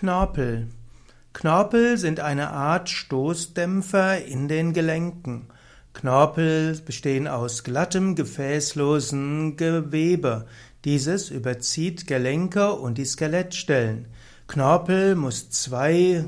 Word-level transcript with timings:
Knorpel. 0.00 0.68
Knorpel 1.34 1.98
sind 1.98 2.20
eine 2.20 2.52
Art 2.52 2.88
Stoßdämpfer 2.88 4.24
in 4.24 4.48
den 4.48 4.72
Gelenken. 4.72 5.48
Knorpel 5.92 6.80
bestehen 6.86 7.28
aus 7.28 7.64
glattem, 7.64 8.14
gefäßlosen 8.14 9.58
Gewebe. 9.58 10.46
Dieses 10.86 11.28
überzieht 11.28 12.06
Gelenke 12.06 12.72
und 12.72 12.96
die 12.96 13.04
Skelettstellen. 13.04 14.06
Knorpel 14.48 15.16
muss 15.16 15.50
zwei 15.50 16.24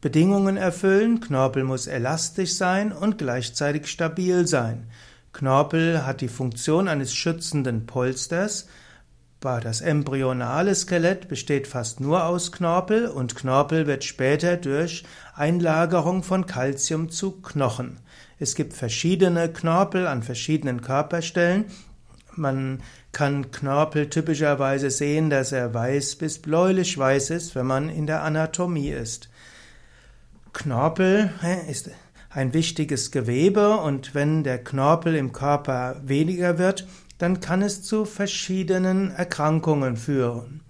Bedingungen 0.00 0.56
erfüllen. 0.56 1.20
Knorpel 1.20 1.64
muss 1.64 1.88
elastisch 1.88 2.54
sein 2.54 2.90
und 2.90 3.18
gleichzeitig 3.18 3.88
stabil 3.88 4.46
sein. 4.46 4.86
Knorpel 5.34 6.06
hat 6.06 6.22
die 6.22 6.28
Funktion 6.28 6.88
eines 6.88 7.12
schützenden 7.12 7.84
Polsters. 7.84 8.66
Das 9.40 9.80
embryonale 9.80 10.74
Skelett 10.74 11.28
besteht 11.28 11.66
fast 11.66 11.98
nur 11.98 12.24
aus 12.26 12.52
Knorpel 12.52 13.06
und 13.06 13.36
Knorpel 13.36 13.86
wird 13.86 14.04
später 14.04 14.58
durch 14.58 15.04
Einlagerung 15.34 16.22
von 16.22 16.44
Calcium 16.44 17.08
zu 17.08 17.40
Knochen. 17.40 18.00
Es 18.38 18.54
gibt 18.54 18.74
verschiedene 18.74 19.50
Knorpel 19.50 20.06
an 20.06 20.22
verschiedenen 20.22 20.82
Körperstellen. 20.82 21.64
Man 22.36 22.82
kann 23.12 23.50
Knorpel 23.50 24.10
typischerweise 24.10 24.90
sehen, 24.90 25.30
dass 25.30 25.52
er 25.52 25.72
weiß 25.72 26.16
bis 26.16 26.38
bläulich 26.38 26.98
weiß 26.98 27.30
ist, 27.30 27.54
wenn 27.54 27.66
man 27.66 27.88
in 27.88 28.06
der 28.06 28.22
Anatomie 28.22 28.90
ist. 28.90 29.30
Knorpel 30.52 31.30
ist 31.66 31.90
ein 32.28 32.52
wichtiges 32.52 33.10
Gewebe 33.10 33.78
und 33.78 34.14
wenn 34.14 34.44
der 34.44 34.62
Knorpel 34.62 35.14
im 35.14 35.32
Körper 35.32 35.96
weniger 36.04 36.58
wird, 36.58 36.86
dann 37.20 37.40
kann 37.40 37.60
es 37.60 37.82
zu 37.82 38.06
verschiedenen 38.06 39.10
Erkrankungen 39.10 39.98
führen. 39.98 40.62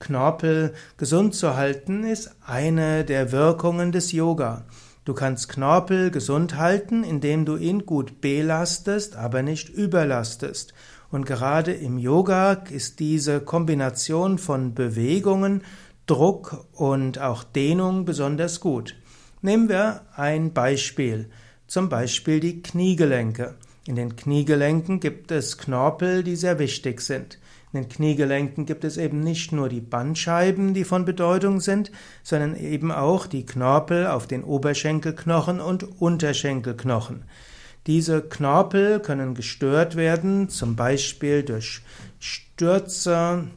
Knorpel 0.00 0.74
gesund 0.96 1.36
zu 1.36 1.56
halten 1.56 2.02
ist 2.02 2.34
eine 2.44 3.04
der 3.04 3.30
Wirkungen 3.30 3.92
des 3.92 4.10
Yoga. 4.10 4.64
Du 5.04 5.14
kannst 5.14 5.48
Knorpel 5.48 6.10
gesund 6.10 6.56
halten, 6.56 7.04
indem 7.04 7.44
du 7.44 7.56
ihn 7.56 7.86
gut 7.86 8.20
belastest, 8.20 9.14
aber 9.14 9.42
nicht 9.42 9.68
überlastest. 9.68 10.74
Und 11.12 11.24
gerade 11.24 11.72
im 11.72 11.98
Yoga 11.98 12.54
ist 12.54 12.98
diese 12.98 13.40
Kombination 13.40 14.38
von 14.38 14.74
Bewegungen, 14.74 15.62
Druck 16.06 16.66
und 16.72 17.20
auch 17.20 17.44
Dehnung 17.44 18.04
besonders 18.04 18.58
gut. 18.58 18.96
Nehmen 19.40 19.68
wir 19.68 20.02
ein 20.16 20.52
Beispiel, 20.52 21.30
zum 21.68 21.88
Beispiel 21.88 22.40
die 22.40 22.60
Kniegelenke. 22.60 23.54
In 23.84 23.96
den 23.96 24.14
Kniegelenken 24.14 25.00
gibt 25.00 25.32
es 25.32 25.58
Knorpel, 25.58 26.22
die 26.22 26.36
sehr 26.36 26.60
wichtig 26.60 27.00
sind. 27.00 27.38
In 27.72 27.82
den 27.82 27.88
Kniegelenken 27.88 28.64
gibt 28.64 28.84
es 28.84 28.96
eben 28.96 29.20
nicht 29.20 29.50
nur 29.50 29.68
die 29.68 29.80
Bandscheiben, 29.80 30.72
die 30.72 30.84
von 30.84 31.04
Bedeutung 31.04 31.60
sind, 31.60 31.90
sondern 32.22 32.54
eben 32.54 32.92
auch 32.92 33.26
die 33.26 33.44
Knorpel 33.44 34.06
auf 34.06 34.28
den 34.28 34.44
Oberschenkelknochen 34.44 35.60
und 35.60 36.00
Unterschenkelknochen. 36.00 37.24
Diese 37.88 38.22
Knorpel 38.22 39.00
können 39.00 39.34
gestört 39.34 39.96
werden, 39.96 40.48
zum 40.48 40.76
Beispiel 40.76 41.42
durch 41.42 41.82
Stürze 42.20 43.48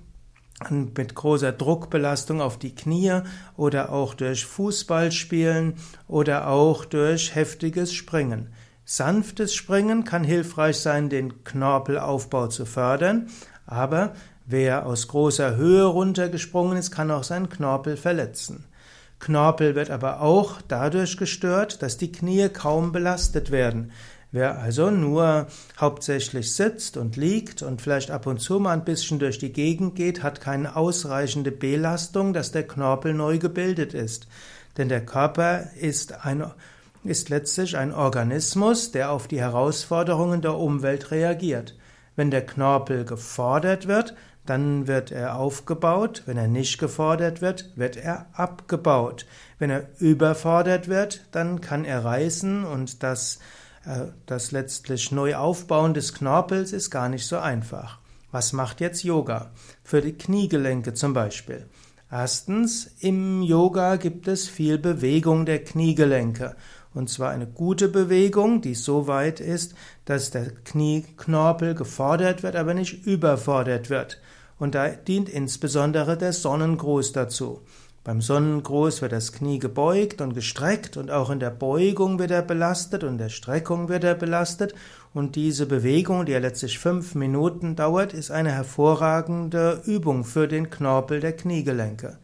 mit 0.72 1.14
großer 1.14 1.52
Druckbelastung 1.52 2.42
auf 2.42 2.58
die 2.58 2.74
Knie 2.74 3.20
oder 3.58 3.92
auch 3.92 4.16
durch 4.16 4.46
Fußballspielen 4.46 5.76
oder 6.08 6.48
auch 6.48 6.86
durch 6.86 7.36
heftiges 7.36 7.94
Springen. 7.94 8.48
Sanftes 8.88 9.56
Springen 9.56 10.04
kann 10.04 10.24
hilfreich 10.24 10.78
sein, 10.78 11.10
den 11.10 11.44
Knorpelaufbau 11.44 12.48
zu 12.48 12.68
fördern, 12.68 13.32
aber 13.66 14.14
wer 14.46 14.86
aus 14.86 15.08
großer 15.08 15.56
Höhe 15.56 15.86
runtergesprungen 15.86 16.78
ist, 16.78 16.92
kann 16.92 17.10
auch 17.10 17.24
seinen 17.24 17.50
Knorpel 17.50 17.98
verletzen. 17.98 18.66
Knorpel 19.18 19.74
wird 19.74 19.90
aber 19.90 20.22
auch 20.22 20.62
dadurch 20.68 21.18
gestört, 21.18 21.82
dass 21.82 21.98
die 21.98 22.12
Knie 22.12 22.48
kaum 22.50 22.92
belastet 22.92 23.50
werden. 23.50 23.92
Wer 24.32 24.60
also 24.60 24.92
nur 24.92 25.48
hauptsächlich 25.80 26.54
sitzt 26.54 26.96
und 26.96 27.16
liegt 27.16 27.64
und 27.64 27.82
vielleicht 27.82 28.12
ab 28.12 28.28
und 28.28 28.40
zu 28.40 28.60
mal 28.60 28.74
ein 28.74 28.86
bisschen 28.86 29.18
durch 29.18 29.40
die 29.40 29.52
Gegend 29.52 29.96
geht, 29.96 30.22
hat 30.22 30.42
keine 30.42 30.76
ausreichende 30.76 31.52
Belastung, 31.52 32.34
dass 32.34 32.52
der 32.52 32.68
Knorpel 32.68 33.16
neu 33.16 33.40
gebildet 33.40 33.96
ist. 33.96 34.28
Denn 34.78 34.90
der 34.90 35.04
Körper 35.04 35.72
ist 35.80 36.24
ein 36.24 36.46
ist 37.06 37.30
letztlich 37.30 37.78
ein 37.78 37.94
Organismus, 37.94 38.92
der 38.92 39.12
auf 39.12 39.28
die 39.28 39.40
Herausforderungen 39.40 40.42
der 40.42 40.56
Umwelt 40.56 41.12
reagiert. 41.12 41.78
Wenn 42.16 42.32
der 42.32 42.46
Knorpel 42.46 43.06
gefordert 43.06 43.88
wird, 43.88 44.16
dann 44.46 44.88
wird 44.88 45.12
er 45.12 45.38
aufgebaut. 45.38 46.24
Wenn 46.26 46.38
er 46.38 46.48
nicht 46.48 46.78
gefordert 46.78 47.42
wird, 47.42 47.72
wird 47.76 47.98
er 47.98 48.28
abgebaut. 48.34 49.26
Wenn 49.60 49.70
er 49.70 49.90
überfordert 50.00 50.88
wird, 50.88 51.26
dann 51.32 51.62
kann 51.62 51.86
er 51.86 52.06
reißen 52.06 52.64
und 52.64 53.04
das, 53.04 53.40
äh, 53.86 54.08
das 54.26 54.52
letztlich 54.52 55.12
Neuaufbauen 55.12 55.94
des 55.94 56.14
Knorpels 56.14 56.74
ist 56.74 56.92
gar 56.92 57.10
nicht 57.10 57.26
so 57.26 57.38
einfach. 57.38 58.00
Was 58.32 58.54
macht 58.54 58.82
jetzt 58.82 59.04
Yoga? 59.04 59.52
Für 59.84 60.02
die 60.02 60.14
Kniegelenke 60.14 60.94
zum 60.94 61.14
Beispiel. 61.14 61.66
Erstens, 62.12 62.92
im 63.00 63.42
Yoga 63.42 63.96
gibt 63.96 64.28
es 64.28 64.48
viel 64.48 64.78
Bewegung 64.78 65.46
der 65.46 65.64
Kniegelenke. 65.64 66.56
Und 66.96 67.10
zwar 67.10 67.30
eine 67.30 67.46
gute 67.46 67.90
Bewegung, 67.90 68.62
die 68.62 68.74
so 68.74 69.06
weit 69.06 69.42
ist, 69.42 69.76
dass 70.06 70.32
der 70.32 70.50
Knieknorpel 70.50 71.76
gefordert 71.76 72.42
wird, 72.42 72.56
aber 72.56 72.74
nicht 72.74 73.06
überfordert 73.06 73.90
wird. 73.90 74.20
Und 74.58 74.74
da 74.74 74.88
dient 74.88 75.28
insbesondere 75.30 76.18
der 76.18 76.32
Sonnengruß 76.32 77.12
dazu. 77.12 77.62
Beim 78.06 78.22
Sonnengruß 78.22 79.02
wird 79.02 79.12
das 79.12 79.34
Knie 79.34 79.60
gebeugt 79.60 80.22
und 80.22 80.36
gestreckt 80.36 80.96
und 80.96 81.12
auch 81.12 81.32
in 81.32 81.40
der 81.40 81.50
Beugung 81.50 82.20
wird 82.20 82.32
er 82.32 82.44
belastet 82.44 83.04
und 83.04 83.14
in 83.14 83.18
der 83.18 83.30
Streckung 83.30 83.90
wird 83.90 84.04
er 84.04 84.16
belastet. 84.16 84.76
Und 85.14 85.36
diese 85.36 85.66
Bewegung, 85.66 86.26
die 86.26 86.32
ja 86.32 86.40
letztlich 86.40 86.80
fünf 86.80 87.16
Minuten 87.16 87.76
dauert, 87.76 88.14
ist 88.14 88.32
eine 88.32 88.52
hervorragende 88.52 89.82
Übung 89.86 90.24
für 90.24 90.48
den 90.48 90.70
Knorpel 90.70 91.20
der 91.20 91.36
Kniegelenke. 91.36 92.20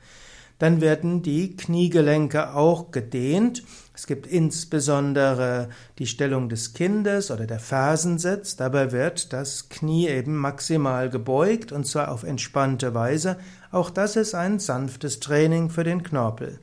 Dann 0.60 0.80
werden 0.80 1.24
die 1.24 1.56
Kniegelenke 1.58 2.54
auch 2.54 2.92
gedehnt. 2.92 3.64
Es 4.02 4.08
gibt 4.08 4.26
insbesondere 4.26 5.70
die 6.00 6.08
Stellung 6.08 6.50
des 6.50 6.74
Kindes 6.74 7.30
oder 7.30 7.46
der 7.46 7.60
Fersensitz. 7.60 8.56
Dabei 8.56 8.92
wird 8.92 9.32
das 9.32 9.70
Knie 9.70 10.08
eben 10.08 10.38
maximal 10.38 11.12
gebeugt 11.12 11.72
und 11.72 11.86
zwar 11.86 12.10
auf 12.10 12.24
entspannte 12.24 12.96
Weise. 12.96 13.38
Auch 13.72 13.92
das 13.92 14.16
ist 14.16 14.34
ein 14.34 14.58
sanftes 14.58 15.20
Training 15.20 15.70
für 15.70 15.84
den 15.84 16.02
Knorpel. 16.02 16.60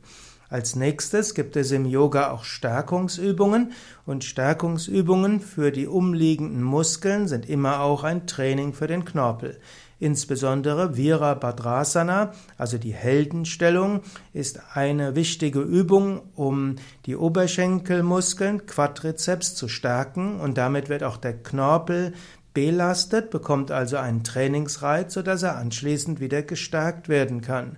Als 0.48 0.74
nächstes 0.74 1.32
gibt 1.32 1.54
es 1.54 1.70
im 1.70 1.86
Yoga 1.86 2.32
auch 2.32 2.42
Stärkungsübungen 2.42 3.70
und 4.04 4.24
Stärkungsübungen 4.24 5.40
für 5.40 5.70
die 5.70 5.86
umliegenden 5.86 6.64
Muskeln 6.64 7.28
sind 7.28 7.48
immer 7.48 7.82
auch 7.82 8.02
ein 8.02 8.26
Training 8.26 8.72
für 8.72 8.88
den 8.88 9.04
Knorpel. 9.04 9.60
Insbesondere 10.00 10.96
Virabhadrasana, 10.96 12.32
also 12.56 12.78
die 12.78 12.92
Heldenstellung, 12.92 14.02
ist 14.32 14.60
eine 14.74 15.16
wichtige 15.16 15.60
Übung, 15.60 16.22
um 16.36 16.76
die 17.06 17.16
Oberschenkelmuskeln, 17.16 18.66
Quadrizeps 18.66 19.56
zu 19.56 19.66
stärken 19.66 20.38
und 20.38 20.56
damit 20.56 20.88
wird 20.88 21.02
auch 21.02 21.16
der 21.16 21.34
Knorpel 21.34 22.12
belastet, 22.54 23.30
bekommt 23.30 23.72
also 23.72 23.96
einen 23.96 24.22
Trainingsreiz, 24.22 25.14
sodass 25.14 25.42
er 25.42 25.56
anschließend 25.56 26.20
wieder 26.20 26.42
gestärkt 26.42 27.08
werden 27.08 27.40
kann. 27.40 27.76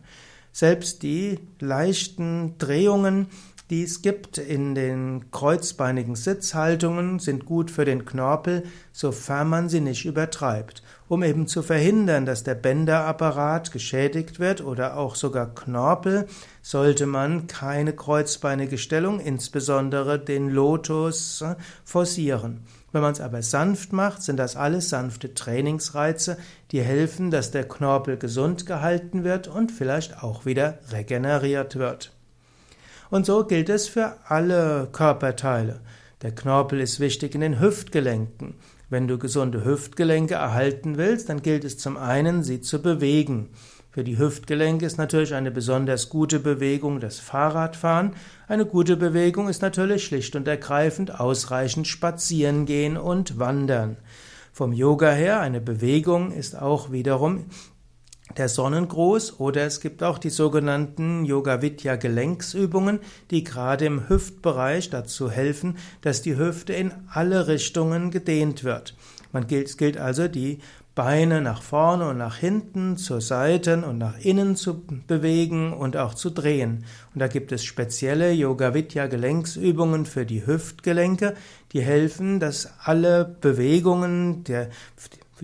Selbst 0.53 1.03
die 1.03 1.39
leichten 1.61 2.59
Drehungen 2.59 3.29
die 3.71 3.85
es 3.85 4.03
gibt 4.03 4.37
in 4.37 4.75
den 4.75 5.31
kreuzbeinigen 5.31 6.17
Sitzhaltungen, 6.17 7.21
sind 7.21 7.47
gut 7.47 7.71
für 7.71 7.85
den 7.85 8.05
Knorpel, 8.05 8.65
sofern 8.93 9.49
man 9.49 9.69
sie 9.69 9.81
nicht 9.81 10.05
übertreibt. 10.05 10.83
Um 11.07 11.23
eben 11.23 11.47
zu 11.47 11.63
verhindern, 11.63 12.27
dass 12.27 12.43
der 12.43 12.57
Bänderapparat 12.57 13.71
geschädigt 13.71 14.41
wird 14.41 14.61
oder 14.61 14.97
auch 14.97 15.15
sogar 15.15 15.55
Knorpel, 15.55 16.27
sollte 16.63 17.07
man 17.07 17.47
keine 17.47 17.93
kreuzbeinige 17.93 18.77
Stellung, 18.77 19.21
insbesondere 19.21 20.19
den 20.19 20.51
Lotus, 20.51 21.45
forcieren. 21.84 22.65
Wenn 22.91 23.03
man 23.03 23.13
es 23.13 23.21
aber 23.21 23.43
sanft 23.43 23.93
macht, 23.93 24.23
sind 24.23 24.37
das 24.37 24.57
alles 24.57 24.89
sanfte 24.89 25.33
Trainingsreize, 25.33 26.39
die 26.73 26.83
helfen, 26.83 27.31
dass 27.31 27.53
der 27.53 27.69
Knorpel 27.69 28.16
gesund 28.16 28.66
gehalten 28.66 29.23
wird 29.23 29.47
und 29.47 29.71
vielleicht 29.71 30.25
auch 30.25 30.45
wieder 30.45 30.81
regeneriert 30.91 31.77
wird. 31.77 32.13
Und 33.10 33.27
so 33.27 33.45
gilt 33.45 33.68
es 33.68 33.89
für 33.89 34.16
alle 34.27 34.89
Körperteile. 34.92 35.80
Der 36.22 36.34
Knorpel 36.34 36.80
ist 36.80 37.01
wichtig 37.01 37.34
in 37.34 37.41
den 37.41 37.60
Hüftgelenken. 37.60 38.54
Wenn 38.89 39.09
du 39.09 39.18
gesunde 39.18 39.65
Hüftgelenke 39.65 40.34
erhalten 40.34 40.97
willst, 40.97 41.28
dann 41.28 41.42
gilt 41.42 41.65
es 41.65 41.78
zum 41.78 41.97
einen, 41.97 42.42
sie 42.42 42.60
zu 42.60 42.80
bewegen. 42.83 43.51
Für 43.91 44.04
die 44.04 44.18
Hüftgelenke 44.18 44.86
ist 44.86 44.98
natürlich 44.98 45.34
eine 45.34 45.51
besonders 45.51 46.09
gute 46.09 46.39
Bewegung 46.39 47.01
das 47.01 47.18
Fahrradfahren. 47.18 48.12
Eine 48.47 48.66
gute 48.66 48.97
Bewegung 48.97 49.48
ist 49.48 49.63
natürlich 49.63 50.04
schlicht 50.04 50.36
und 50.36 50.47
ergreifend 50.47 51.18
ausreichend 51.18 51.89
spazieren 51.89 52.66
gehen 52.66 52.97
und 52.97 53.41
wandern. 53.41 53.97
Vom 54.53 54.72
Yoga 54.72 55.10
her 55.10 55.41
eine 55.41 55.60
Bewegung 55.60 56.33
ist 56.33 56.60
auch 56.60 56.92
wiederum 56.92 57.47
der 58.36 58.48
Sonnengruß 58.48 59.41
oder 59.41 59.66
es 59.66 59.80
gibt 59.80 60.03
auch 60.03 60.18
die 60.18 60.30
sogenannten 60.30 61.24
Yoga 61.24 61.62
Vidya 61.62 61.97
Gelenksübungen, 61.97 63.00
die 63.30 63.44
gerade 63.44 63.86
im 63.86 64.09
Hüftbereich 64.09 64.91
dazu 64.91 65.30
helfen, 65.30 65.78
dass 66.03 66.22
die 66.22 66.36
Hüfte 66.36 66.72
in 66.72 66.92
alle 67.12 67.48
Richtungen 67.48 68.10
gedehnt 68.10 68.65
wird. 68.65 68.94
Man 69.32 69.47
gilt, 69.47 69.68
es 69.68 69.77
gilt 69.77 69.97
also 69.97 70.28
die 70.28 70.59
Beine 70.97 71.41
nach 71.41 71.62
vorne 71.62 72.09
und 72.09 72.18
nach 72.18 72.36
hinten, 72.36 72.97
zur 72.97 73.21
Seiten 73.21 73.84
und 73.84 73.98
nach 73.98 74.18
innen 74.18 74.56
zu 74.56 74.82
bewegen 75.06 75.72
und 75.72 75.97
auch 75.97 76.15
zu 76.15 76.30
drehen. 76.30 76.84
Und 77.15 77.21
da 77.21 77.28
gibt 77.28 77.53
es 77.53 77.65
spezielle 77.65 78.32
Yoga 78.32 78.74
Vidya 78.74 79.06
Gelenksübungen 79.06 80.04
für 80.04 80.27
die 80.27 80.47
Hüftgelenke, 80.47 81.36
die 81.72 81.80
helfen, 81.80 82.41
dass 82.41 82.68
alle 82.82 83.24
Bewegungen 83.24 84.42
der 84.44 84.68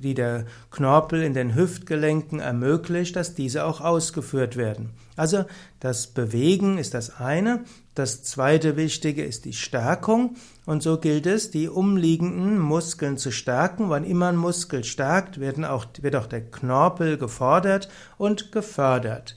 die 0.00 0.14
der 0.14 0.46
Knorpel 0.70 1.22
in 1.22 1.34
den 1.34 1.54
Hüftgelenken 1.54 2.40
ermöglicht, 2.40 3.16
dass 3.16 3.34
diese 3.34 3.64
auch 3.64 3.80
ausgeführt 3.80 4.56
werden. 4.56 4.90
Also 5.16 5.44
das 5.80 6.08
Bewegen 6.08 6.78
ist 6.78 6.94
das 6.94 7.18
eine. 7.20 7.64
Das 7.94 8.22
zweite 8.22 8.76
Wichtige 8.76 9.24
ist 9.24 9.46
die 9.46 9.54
Stärkung. 9.54 10.36
Und 10.66 10.82
so 10.82 10.98
gilt 10.98 11.26
es, 11.26 11.50
die 11.50 11.68
umliegenden 11.68 12.58
Muskeln 12.58 13.16
zu 13.16 13.30
stärken. 13.30 13.88
Wann 13.88 14.04
immer 14.04 14.28
ein 14.28 14.36
Muskel 14.36 14.84
stärkt, 14.84 15.40
werden 15.40 15.64
auch, 15.64 15.86
wird 16.00 16.16
auch 16.16 16.26
der 16.26 16.42
Knorpel 16.42 17.16
gefordert 17.16 17.88
und 18.18 18.52
gefördert. 18.52 19.36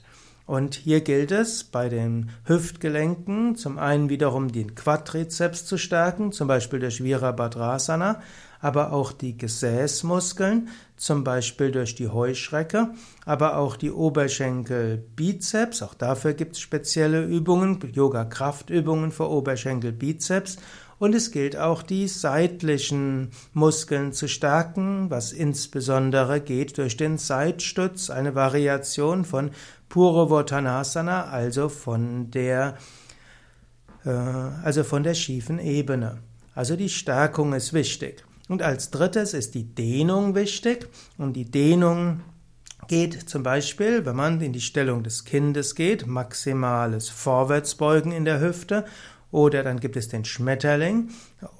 Und 0.50 0.74
hier 0.74 1.00
gilt 1.00 1.30
es 1.30 1.62
bei 1.62 1.88
den 1.88 2.30
Hüftgelenken 2.44 3.54
zum 3.54 3.78
einen 3.78 4.08
wiederum 4.08 4.50
den 4.50 4.74
Quadrizeps 4.74 5.64
zu 5.64 5.78
stärken, 5.78 6.32
zum 6.32 6.48
Beispiel 6.48 6.80
durch 6.80 7.04
Virabhadrasana, 7.04 8.20
aber 8.60 8.92
auch 8.92 9.12
die 9.12 9.36
Gesäßmuskeln, 9.36 10.68
zum 10.96 11.24
Beispiel 11.24 11.70
durch 11.70 11.94
die 11.94 12.08
Heuschrecke, 12.08 12.90
aber 13.24 13.56
auch 13.56 13.76
die 13.76 13.90
Oberschenkel-Bizeps, 13.90 15.82
auch 15.82 15.94
dafür 15.94 16.34
gibt 16.34 16.56
es 16.56 16.60
spezielle 16.60 17.24
Übungen, 17.24 17.80
Yoga-Kraftübungen 17.92 19.12
für 19.12 19.30
Oberschenkel-Bizeps 19.30 20.58
und 20.98 21.14
es 21.14 21.30
gilt 21.30 21.56
auch 21.56 21.82
die 21.82 22.06
seitlichen 22.06 23.30
Muskeln 23.54 24.12
zu 24.12 24.28
stärken, 24.28 25.08
was 25.08 25.32
insbesondere 25.32 26.42
geht 26.42 26.76
durch 26.76 26.98
den 26.98 27.16
Seitstütz, 27.16 28.10
eine 28.10 28.34
Variation 28.34 29.24
von 29.24 29.52
Puruvottanasana, 29.88 31.24
also 31.24 31.70
von 31.70 32.30
der, 32.30 32.76
äh, 34.04 34.10
also 34.10 34.84
von 34.84 35.02
der 35.02 35.14
schiefen 35.14 35.58
Ebene. 35.58 36.18
Also 36.54 36.76
die 36.76 36.90
Stärkung 36.90 37.54
ist 37.54 37.72
wichtig. 37.72 38.22
Und 38.50 38.62
als 38.62 38.90
drittes 38.90 39.32
ist 39.32 39.54
die 39.54 39.62
Dehnung 39.62 40.34
wichtig. 40.34 40.88
Und 41.18 41.34
die 41.34 41.48
Dehnung 41.48 42.22
geht 42.88 43.30
zum 43.30 43.44
Beispiel, 43.44 44.04
wenn 44.04 44.16
man 44.16 44.40
in 44.40 44.52
die 44.52 44.60
Stellung 44.60 45.04
des 45.04 45.24
Kindes 45.24 45.76
geht, 45.76 46.08
maximales 46.08 47.08
Vorwärtsbeugen 47.10 48.10
in 48.10 48.24
der 48.24 48.40
Hüfte 48.40 48.86
oder 49.30 49.62
dann 49.62 49.78
gibt 49.78 49.94
es 49.94 50.08
den 50.08 50.24
Schmetterling 50.24 51.10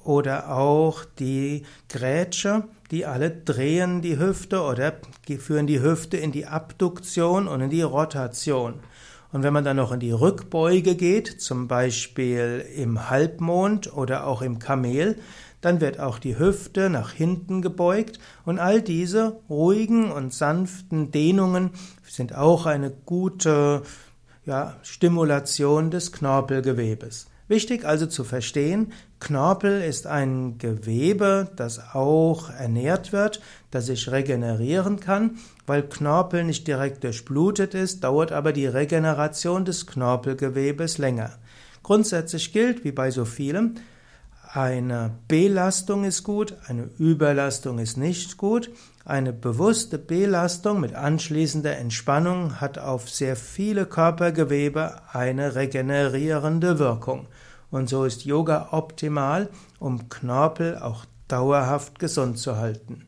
oder 0.03 0.53
auch 0.53 1.05
die 1.05 1.63
Grätsche, 1.87 2.65
die 2.91 3.05
alle 3.05 3.31
drehen 3.31 4.01
die 4.01 4.19
Hüfte 4.19 4.61
oder 4.61 4.99
führen 5.39 5.67
die 5.67 5.81
Hüfte 5.81 6.17
in 6.17 6.33
die 6.33 6.45
Abduktion 6.45 7.47
und 7.47 7.61
in 7.61 7.69
die 7.69 7.83
Rotation. 7.83 8.81
Und 9.31 9.43
wenn 9.43 9.53
man 9.53 9.63
dann 9.63 9.77
noch 9.77 9.93
in 9.93 10.01
die 10.01 10.11
Rückbeuge 10.11 10.95
geht, 10.95 11.39
zum 11.39 11.69
Beispiel 11.69 12.65
im 12.75 13.09
Halbmond 13.09 13.93
oder 13.93 14.27
auch 14.27 14.41
im 14.41 14.59
Kamel, 14.59 15.15
dann 15.61 15.79
wird 15.79 15.99
auch 15.99 16.19
die 16.19 16.37
Hüfte 16.37 16.89
nach 16.89 17.11
hinten 17.11 17.61
gebeugt 17.61 18.19
und 18.45 18.59
all 18.59 18.81
diese 18.81 19.39
ruhigen 19.49 20.11
und 20.11 20.33
sanften 20.33 21.11
Dehnungen 21.11 21.71
sind 22.07 22.35
auch 22.35 22.65
eine 22.65 22.91
gute 22.91 23.83
ja, 24.45 24.75
Stimulation 24.81 25.91
des 25.91 26.11
Knorpelgewebes. 26.11 27.27
Wichtig 27.47 27.83
also 27.83 28.05
zu 28.05 28.23
verstehen, 28.23 28.93
Knorpel 29.19 29.81
ist 29.81 30.07
ein 30.07 30.57
Gewebe, 30.57 31.49
das 31.57 31.93
auch 31.93 32.49
ernährt 32.49 33.11
wird, 33.11 33.41
das 33.71 33.87
sich 33.87 34.09
regenerieren 34.09 35.01
kann. 35.01 35.37
Weil 35.67 35.83
Knorpel 35.83 36.45
nicht 36.45 36.65
direkt 36.65 37.03
durchblutet 37.03 37.73
ist, 37.73 38.05
dauert 38.05 38.31
aber 38.31 38.53
die 38.53 38.67
Regeneration 38.67 39.65
des 39.65 39.85
Knorpelgewebes 39.85 40.97
länger. 40.97 41.31
Grundsätzlich 41.83 42.53
gilt, 42.53 42.85
wie 42.85 42.93
bei 42.93 43.11
so 43.11 43.25
vielem, 43.25 43.75
eine 44.53 45.11
Belastung 45.29 46.03
ist 46.03 46.23
gut, 46.23 46.55
eine 46.67 46.89
Überlastung 46.97 47.79
ist 47.79 47.97
nicht 47.97 48.35
gut. 48.37 48.69
Eine 49.05 49.31
bewusste 49.33 49.97
Belastung 49.97 50.81
mit 50.81 50.93
anschließender 50.93 51.77
Entspannung 51.77 52.59
hat 52.59 52.77
auf 52.77 53.09
sehr 53.09 53.35
viele 53.35 53.85
Körpergewebe 53.85 55.01
eine 55.13 55.55
regenerierende 55.55 56.79
Wirkung. 56.79 57.27
Und 57.71 57.87
so 57.87 58.03
ist 58.03 58.25
Yoga 58.25 58.69
optimal, 58.71 59.49
um 59.79 60.09
Knorpel 60.09 60.77
auch 60.77 61.05
dauerhaft 61.29 61.97
gesund 61.97 62.37
zu 62.37 62.57
halten. 62.57 63.07